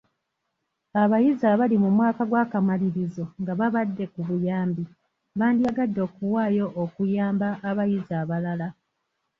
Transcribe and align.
Abayizi 1.03 1.45
abali 1.53 1.75
mu 1.83 1.89
mwaka 1.95 2.21
gw'akamalirizo 2.29 3.23
nga 3.41 3.53
babadde 3.59 4.05
ku 4.13 4.19
buyambi 4.27 4.83
bandiyagadde 5.39 5.99
okuwaayo 6.07 6.65
okuyamba 6.83 7.47
abayizi 7.69 8.13
abalala. 8.21 8.67